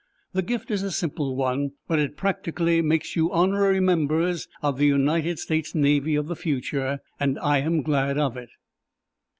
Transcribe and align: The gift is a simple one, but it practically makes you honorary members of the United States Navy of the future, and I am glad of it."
The 0.33 0.41
gift 0.41 0.71
is 0.71 0.81
a 0.81 0.89
simple 0.89 1.35
one, 1.35 1.73
but 1.87 1.99
it 1.99 2.17
practically 2.17 2.81
makes 2.81 3.15
you 3.15 3.31
honorary 3.31 3.79
members 3.79 4.47
of 4.63 4.79
the 4.79 4.87
United 4.87 5.37
States 5.37 5.75
Navy 5.75 6.15
of 6.15 6.25
the 6.25 6.35
future, 6.35 7.01
and 7.19 7.37
I 7.37 7.59
am 7.59 7.83
glad 7.83 8.17
of 8.17 8.35
it." 8.35 8.49